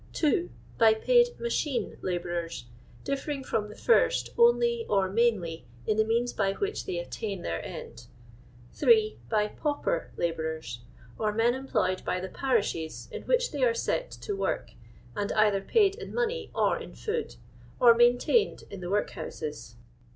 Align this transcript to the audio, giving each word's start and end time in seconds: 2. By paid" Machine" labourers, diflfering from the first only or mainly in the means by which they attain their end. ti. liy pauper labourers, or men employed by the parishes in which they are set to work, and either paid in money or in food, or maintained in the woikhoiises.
2. 0.13 0.49
By 0.79 0.95
paid" 0.95 1.39
Machine" 1.39 1.95
labourers, 2.01 2.65
diflfering 3.05 3.45
from 3.45 3.69
the 3.69 3.75
first 3.75 4.29
only 4.35 4.83
or 4.89 5.07
mainly 5.11 5.67
in 5.85 5.95
the 5.95 6.03
means 6.03 6.33
by 6.33 6.53
which 6.53 6.87
they 6.87 6.97
attain 6.97 7.43
their 7.43 7.63
end. 7.63 8.07
ti. 8.75 9.19
liy 9.29 9.55
pauper 9.57 10.09
labourers, 10.17 10.81
or 11.19 11.31
men 11.31 11.53
employed 11.53 12.03
by 12.03 12.19
the 12.19 12.29
parishes 12.29 13.09
in 13.11 13.21
which 13.27 13.51
they 13.51 13.61
are 13.61 13.75
set 13.75 14.09
to 14.09 14.35
work, 14.35 14.71
and 15.15 15.31
either 15.33 15.61
paid 15.61 15.93
in 15.93 16.11
money 16.11 16.49
or 16.55 16.79
in 16.79 16.95
food, 16.95 17.35
or 17.79 17.93
maintained 17.93 18.63
in 18.71 18.81
the 18.81 18.87
woikhoiises. 18.89 19.75